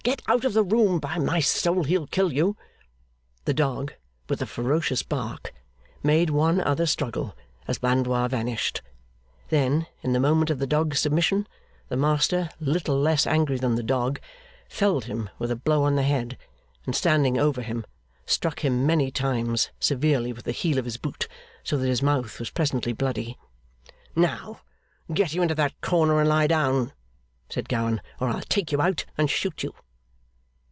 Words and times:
Get 0.03 0.23
out 0.27 0.45
of 0.45 0.53
the 0.53 0.63
room! 0.63 0.97
By 0.99 1.19
my 1.19 1.39
soul, 1.39 1.83
he'll 1.83 2.07
kill 2.07 2.33
you!' 2.33 2.57
The 3.45 3.53
dog, 3.53 3.93
with 4.27 4.41
a 4.41 4.47
ferocious 4.47 5.03
bark, 5.03 5.53
made 6.01 6.31
one 6.31 6.59
other 6.59 6.87
struggle 6.87 7.35
as 7.67 7.77
Blandois 7.77 8.27
vanished; 8.29 8.81
then, 9.49 9.85
in 10.01 10.11
the 10.13 10.19
moment 10.19 10.49
of 10.49 10.57
the 10.57 10.65
dog's 10.65 11.01
submission, 11.01 11.45
the 11.89 11.97
master, 11.97 12.49
little 12.59 12.99
less 12.99 13.27
angry 13.27 13.59
than 13.59 13.75
the 13.75 13.83
dog, 13.83 14.19
felled 14.67 15.05
him 15.05 15.29
with 15.37 15.51
a 15.51 15.55
blow 15.55 15.83
on 15.83 15.95
the 15.97 16.01
head, 16.03 16.35
and 16.87 16.95
standing 16.95 17.37
over 17.37 17.61
him, 17.61 17.85
struck 18.25 18.61
him 18.65 18.87
many 18.87 19.11
times 19.11 19.69
severely 19.79 20.33
with 20.33 20.45
the 20.45 20.51
heel 20.51 20.79
of 20.79 20.85
his 20.85 20.97
boot, 20.97 21.27
so 21.63 21.77
that 21.77 21.87
his 21.87 22.01
mouth 22.01 22.39
was 22.39 22.49
presently 22.49 22.91
bloody. 22.91 23.37
'Now 24.15 24.61
get 25.13 25.35
you 25.35 25.43
into 25.43 25.53
that 25.55 25.79
corner 25.81 26.19
and 26.19 26.27
lie 26.27 26.47
down,' 26.47 26.91
said 27.51 27.69
Gowan, 27.69 28.01
'or 28.19 28.29
I'll 28.29 28.41
take 28.41 28.71
you 28.71 28.81
out 28.81 29.05
and 29.15 29.29
shoot 29.29 29.61
you. 29.61 29.75